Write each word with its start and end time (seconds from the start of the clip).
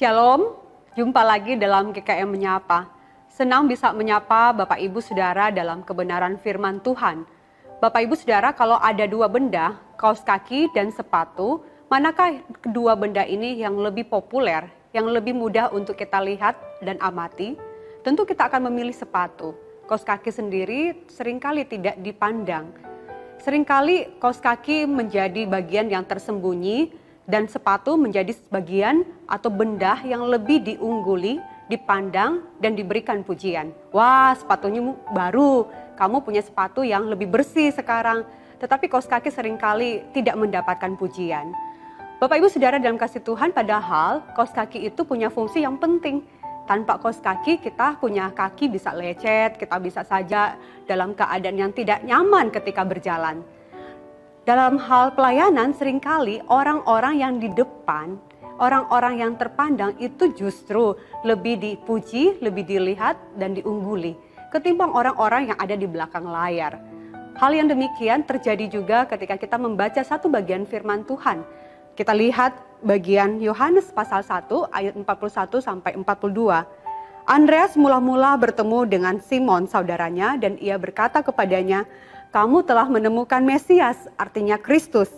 Shalom, 0.00 0.56
jumpa 0.96 1.20
lagi 1.20 1.60
dalam 1.60 1.92
GKM 1.92 2.24
Menyapa. 2.24 2.88
Senang 3.28 3.68
bisa 3.68 3.92
menyapa 3.92 4.48
Bapak 4.56 4.80
Ibu 4.80 4.96
Saudara 5.04 5.52
dalam 5.52 5.84
kebenaran 5.84 6.40
firman 6.40 6.80
Tuhan. 6.80 7.28
Bapak 7.84 8.08
Ibu 8.08 8.16
Saudara, 8.16 8.56
kalau 8.56 8.80
ada 8.80 9.04
dua 9.04 9.28
benda, 9.28 9.76
kaos 10.00 10.24
kaki 10.24 10.72
dan 10.72 10.88
sepatu, 10.88 11.60
manakah 11.92 12.40
kedua 12.64 12.96
benda 12.96 13.28
ini 13.28 13.60
yang 13.60 13.76
lebih 13.76 14.08
populer, 14.08 14.72
yang 14.96 15.04
lebih 15.04 15.36
mudah 15.36 15.68
untuk 15.68 16.00
kita 16.00 16.16
lihat 16.24 16.56
dan 16.80 16.96
amati? 17.04 17.60
Tentu 18.00 18.24
kita 18.24 18.48
akan 18.48 18.72
memilih 18.72 18.96
sepatu. 18.96 19.52
Kaos 19.84 20.00
kaki 20.00 20.32
sendiri 20.32 21.12
sering 21.12 21.36
kali 21.36 21.68
tidak 21.68 22.00
dipandang. 22.00 22.72
Seringkali 23.44 24.16
kaos 24.16 24.40
kaki 24.40 24.88
menjadi 24.88 25.44
bagian 25.44 25.92
yang 25.92 26.08
tersembunyi 26.08 26.88
dan 27.30 27.46
sepatu 27.46 27.94
menjadi 27.94 28.34
bagian 28.50 29.06
atau 29.30 29.48
benda 29.48 30.02
yang 30.02 30.26
lebih 30.26 30.66
diungguli, 30.66 31.38
dipandang, 31.70 32.42
dan 32.58 32.74
diberikan 32.74 33.22
pujian. 33.22 33.70
Wah, 33.94 34.34
sepatunya 34.34 34.82
baru, 35.14 35.70
kamu 35.94 36.26
punya 36.26 36.42
sepatu 36.42 36.82
yang 36.82 37.06
lebih 37.06 37.30
bersih 37.30 37.70
sekarang. 37.70 38.26
Tetapi 38.58 38.90
kaos 38.90 39.06
kaki 39.06 39.30
sering 39.30 39.56
kali 39.56 40.02
tidak 40.10 40.36
mendapatkan 40.36 40.98
pujian. 40.98 41.54
Bapak 42.20 42.36
Ibu 42.36 42.52
Saudara 42.52 42.76
dalam 42.76 43.00
kasih 43.00 43.24
Tuhan, 43.24 43.54
padahal 43.54 44.20
kaos 44.36 44.52
kaki 44.52 44.92
itu 44.92 45.00
punya 45.06 45.32
fungsi 45.32 45.64
yang 45.64 45.80
penting. 45.80 46.20
Tanpa 46.68 47.00
kaos 47.00 47.16
kaki 47.16 47.62
kita 47.62 47.96
punya 47.96 48.28
kaki 48.34 48.68
bisa 48.68 48.92
lecet, 48.92 49.56
kita 49.56 49.80
bisa 49.80 50.04
saja 50.04 50.60
dalam 50.84 51.16
keadaan 51.16 51.56
yang 51.56 51.72
tidak 51.72 52.04
nyaman 52.04 52.52
ketika 52.52 52.84
berjalan. 52.84 53.40
Dalam 54.50 54.82
hal 54.82 55.14
pelayanan 55.14 55.70
sering 55.70 56.02
kali 56.02 56.42
orang-orang 56.50 57.22
yang 57.22 57.38
di 57.38 57.54
depan, 57.54 58.18
orang-orang 58.58 59.22
yang 59.22 59.38
terpandang 59.38 59.94
itu 60.02 60.26
justru 60.34 60.98
lebih 61.22 61.54
dipuji, 61.62 62.34
lebih 62.42 62.66
dilihat 62.66 63.14
dan 63.38 63.54
diungguli 63.54 64.18
ketimbang 64.50 64.90
orang-orang 64.90 65.54
yang 65.54 65.58
ada 65.62 65.78
di 65.78 65.86
belakang 65.86 66.26
layar. 66.26 66.82
Hal 67.38 67.54
yang 67.54 67.70
demikian 67.70 68.26
terjadi 68.26 68.66
juga 68.66 69.06
ketika 69.06 69.38
kita 69.38 69.54
membaca 69.54 70.02
satu 70.02 70.26
bagian 70.26 70.66
firman 70.66 71.06
Tuhan. 71.06 71.46
Kita 71.94 72.10
lihat 72.10 72.82
bagian 72.82 73.38
Yohanes 73.38 73.94
pasal 73.94 74.26
1 74.26 74.50
ayat 74.74 74.98
41 74.98 75.62
sampai 75.62 75.94
42. 75.94 76.66
Andreas 77.22 77.78
mula-mula 77.78 78.34
bertemu 78.34 78.82
dengan 78.82 79.22
Simon 79.22 79.70
saudaranya 79.70 80.34
dan 80.34 80.58
ia 80.58 80.74
berkata 80.74 81.22
kepadanya, 81.22 81.86
"Kamu 82.30 82.66
telah 82.66 82.86
menemukan 82.86 83.42
Mesias, 83.42 84.10
artinya 84.18 84.56
Kristus." 84.56 85.10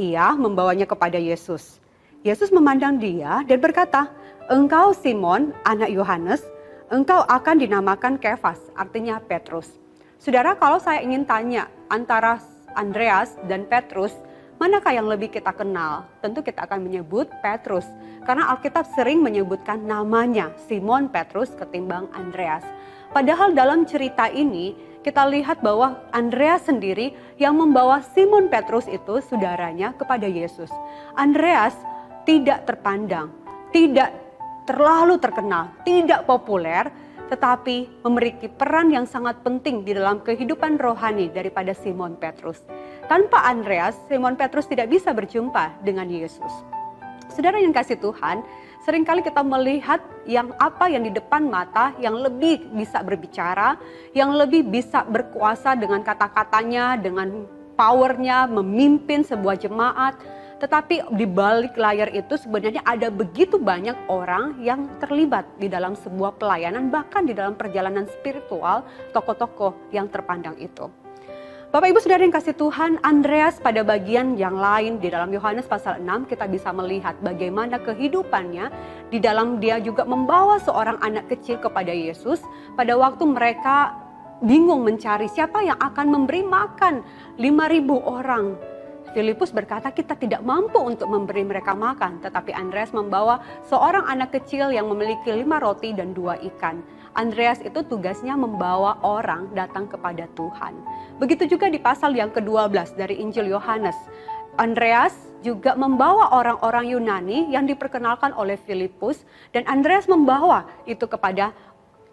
Ia 0.00 0.34
membawanya 0.34 0.84
kepada 0.84 1.16
Yesus. 1.16 1.80
Yesus 2.26 2.50
memandang 2.50 2.98
dia 2.98 3.46
dan 3.46 3.58
berkata, 3.62 4.10
"Engkau 4.50 4.92
Simon, 4.92 5.54
anak 5.62 5.92
Yohanes, 5.92 6.42
engkau 6.90 7.22
akan 7.26 7.62
dinamakan 7.62 8.18
Kefas, 8.18 8.58
artinya 8.74 9.22
Petrus." 9.22 9.74
Saudara, 10.18 10.58
kalau 10.58 10.82
saya 10.82 11.04
ingin 11.04 11.22
tanya 11.22 11.70
antara 11.90 12.42
Andreas 12.74 13.38
dan 13.46 13.66
Petrus, 13.70 14.14
Manakah 14.58 14.90
yang 14.90 15.06
lebih 15.06 15.30
kita 15.30 15.54
kenal? 15.54 16.02
Tentu 16.18 16.42
kita 16.42 16.66
akan 16.66 16.82
menyebut 16.82 17.30
Petrus. 17.38 17.86
Karena 18.26 18.50
Alkitab 18.50 18.90
sering 18.90 19.22
menyebutkan 19.22 19.86
namanya 19.86 20.50
Simon 20.66 21.06
Petrus 21.06 21.54
ketimbang 21.54 22.10
Andreas. 22.10 22.66
Padahal 23.14 23.54
dalam 23.54 23.86
cerita 23.86 24.26
ini 24.26 24.74
kita 25.06 25.24
lihat 25.30 25.62
bahwa 25.62 26.02
Andreas 26.10 26.66
sendiri 26.66 27.14
yang 27.38 27.54
membawa 27.54 28.02
Simon 28.02 28.50
Petrus 28.50 28.90
itu 28.90 29.22
saudaranya 29.22 29.94
kepada 29.94 30.26
Yesus. 30.26 30.68
Andreas 31.14 31.74
tidak 32.26 32.66
terpandang, 32.66 33.30
tidak 33.70 34.12
terlalu 34.68 35.16
terkenal, 35.16 35.72
tidak 35.86 36.28
populer, 36.28 36.90
tetapi 37.28 38.04
memiliki 38.04 38.48
peran 38.48 38.88
yang 38.92 39.04
sangat 39.04 39.40
penting 39.44 39.84
di 39.84 39.92
dalam 39.92 40.20
kehidupan 40.24 40.80
rohani 40.80 41.28
daripada 41.28 41.76
Simon 41.76 42.16
Petrus. 42.16 42.64
Tanpa 43.08 43.48
Andreas, 43.48 43.96
Simon 44.08 44.36
Petrus 44.36 44.68
tidak 44.68 44.92
bisa 44.92 45.12
berjumpa 45.12 45.80
dengan 45.84 46.08
Yesus. 46.08 46.52
Saudara 47.32 47.60
yang 47.60 47.72
kasih 47.72 48.00
Tuhan, 48.00 48.44
sering 48.88 49.04
kali 49.04 49.20
kita 49.20 49.44
melihat 49.44 50.00
yang 50.24 50.56
apa 50.56 50.88
yang 50.88 51.04
di 51.04 51.12
depan 51.12 51.44
mata 51.44 51.92
yang 52.00 52.16
lebih 52.16 52.72
bisa 52.72 53.04
berbicara, 53.04 53.76
yang 54.16 54.32
lebih 54.32 54.64
bisa 54.64 55.04
berkuasa 55.04 55.76
dengan 55.76 56.00
kata-katanya, 56.00 56.96
dengan 56.96 57.44
powernya, 57.76 58.48
memimpin 58.48 59.28
sebuah 59.28 59.60
jemaat. 59.60 60.16
Tetapi 60.56 61.12
di 61.20 61.28
balik 61.28 61.76
layar 61.76 62.08
itu 62.16 62.40
sebenarnya 62.40 62.80
ada 62.80 63.12
begitu 63.12 63.60
banyak 63.60 64.08
orang 64.08 64.56
yang 64.64 64.88
terlibat 65.04 65.44
di 65.60 65.68
dalam 65.68 65.92
sebuah 65.92 66.40
pelayanan, 66.40 66.88
bahkan 66.88 67.28
di 67.28 67.36
dalam 67.36 67.60
perjalanan 67.60 68.08
spiritual 68.08 68.88
tokoh-tokoh 69.12 69.92
yang 69.92 70.08
terpandang 70.08 70.56
itu. 70.56 70.88
Bapak 71.68 71.92
Ibu 71.92 72.00
Saudara 72.00 72.24
yang 72.24 72.32
kasih 72.32 72.56
Tuhan, 72.56 72.96
Andreas 73.04 73.60
pada 73.60 73.84
bagian 73.84 74.40
yang 74.40 74.56
lain 74.56 74.96
di 75.04 75.12
dalam 75.12 75.28
Yohanes 75.28 75.68
pasal 75.68 76.00
6 76.00 76.24
kita 76.24 76.48
bisa 76.48 76.72
melihat 76.72 77.12
bagaimana 77.20 77.76
kehidupannya 77.76 78.72
di 79.12 79.20
dalam 79.20 79.60
dia 79.60 79.76
juga 79.76 80.08
membawa 80.08 80.56
seorang 80.64 80.96
anak 81.04 81.28
kecil 81.28 81.60
kepada 81.60 81.92
Yesus 81.92 82.40
pada 82.72 82.96
waktu 82.96 83.20
mereka 83.28 83.92
bingung 84.40 84.80
mencari 84.80 85.28
siapa 85.28 85.60
yang 85.60 85.76
akan 85.76 86.08
memberi 86.08 86.40
makan 86.40 87.04
5000 87.36 87.44
orang. 88.00 88.56
Filipus 89.16 89.50
berkata 89.50 89.88
kita 89.88 90.14
tidak 90.20 90.44
mampu 90.44 90.76
untuk 90.76 91.08
memberi 91.08 91.40
mereka 91.40 91.72
makan, 91.72 92.20
tetapi 92.20 92.52
Andreas 92.52 92.92
membawa 92.92 93.40
seorang 93.64 94.04
anak 94.04 94.36
kecil 94.36 94.68
yang 94.68 94.88
memiliki 94.92 95.32
lima 95.32 95.56
roti 95.56 95.96
dan 95.96 96.12
dua 96.12 96.36
ikan. 96.52 96.84
Andreas 97.16 97.58
itu 97.64 97.80
tugasnya 97.82 98.36
membawa 98.36 99.00
orang 99.00 99.50
datang 99.56 99.88
kepada 99.88 100.28
Tuhan. 100.36 100.76
Begitu 101.18 101.56
juga 101.56 101.72
di 101.72 101.80
pasal 101.80 102.14
yang 102.14 102.30
ke-12 102.30 102.94
dari 102.94 103.18
Injil 103.18 103.48
Yohanes. 103.48 103.96
Andreas 104.60 105.14
juga 105.40 105.78
membawa 105.78 106.34
orang-orang 106.34 106.90
Yunani 106.92 107.48
yang 107.54 107.64
diperkenalkan 107.64 108.34
oleh 108.34 108.58
Filipus 108.58 109.22
dan 109.54 109.64
Andreas 109.70 110.10
membawa 110.10 110.66
itu 110.84 111.06
kepada 111.06 111.54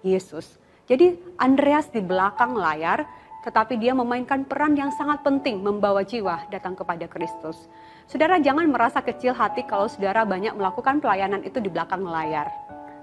Yesus. 0.06 0.62
Jadi 0.86 1.18
Andreas 1.42 1.90
di 1.90 2.02
belakang 2.06 2.54
layar 2.54 3.10
tetapi 3.46 3.78
dia 3.78 3.94
memainkan 3.94 4.42
peran 4.44 4.74
yang 4.74 4.90
sangat 4.98 5.22
penting 5.22 5.62
membawa 5.62 6.02
jiwa 6.02 6.50
datang 6.50 6.74
kepada 6.74 7.06
Kristus. 7.06 7.70
Saudara 8.10 8.42
jangan 8.42 8.66
merasa 8.66 9.06
kecil 9.06 9.38
hati 9.38 9.62
kalau 9.70 9.86
saudara 9.86 10.26
banyak 10.26 10.58
melakukan 10.58 10.98
pelayanan 10.98 11.46
itu 11.46 11.62
di 11.62 11.70
belakang 11.70 12.02
layar. 12.02 12.50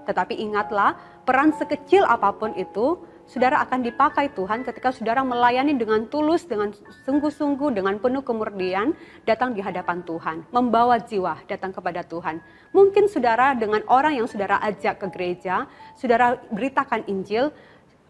Tetapi 0.03 0.35
ingatlah, 0.35 0.99
peran 1.23 1.55
sekecil 1.55 2.03
apa 2.03 2.35
pun 2.35 2.51
itu, 2.59 2.99
saudara 3.23 3.63
akan 3.63 3.87
dipakai 3.87 4.35
Tuhan 4.35 4.67
ketika 4.67 4.91
saudara 4.91 5.23
melayani 5.23 5.79
dengan 5.79 6.11
tulus, 6.11 6.43
dengan 6.43 6.75
sungguh-sungguh, 7.07 7.71
dengan 7.71 7.95
penuh 8.03 8.19
kemurnian, 8.19 8.91
datang 9.23 9.55
di 9.55 9.63
hadapan 9.63 10.03
Tuhan, 10.03 10.43
membawa 10.51 10.99
jiwa 10.99 11.39
datang 11.47 11.71
kepada 11.71 12.03
Tuhan. 12.03 12.43
Mungkin 12.75 13.07
saudara 13.07 13.55
dengan 13.55 13.79
orang 13.87 14.19
yang 14.19 14.27
saudara 14.27 14.59
ajak 14.59 14.99
ke 14.99 15.07
gereja, 15.15 15.71
saudara 15.95 16.35
beritakan 16.51 17.07
Injil, 17.07 17.55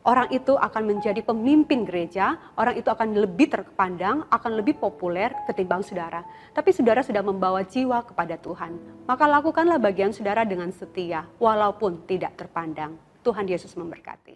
orang 0.03 0.31
itu 0.31 0.55
akan 0.55 0.83
menjadi 0.83 1.23
pemimpin 1.23 1.87
gereja, 1.87 2.37
orang 2.59 2.75
itu 2.79 2.87
akan 2.91 3.15
lebih 3.15 3.51
terpandang, 3.51 4.27
akan 4.27 4.51
lebih 4.59 4.79
populer 4.79 5.31
ketimbang 5.47 5.83
saudara. 5.83 6.23
Tapi 6.51 6.69
saudara 6.75 7.01
sudah 7.03 7.23
membawa 7.23 7.63
jiwa 7.63 8.03
kepada 8.03 8.35
Tuhan. 8.39 9.05
Maka 9.07 9.25
lakukanlah 9.27 9.79
bagian 9.79 10.11
saudara 10.11 10.43
dengan 10.43 10.69
setia, 10.71 11.27
walaupun 11.39 12.03
tidak 12.07 12.35
terpandang. 12.35 12.95
Tuhan 13.23 13.47
Yesus 13.47 13.71
memberkati. 13.79 14.35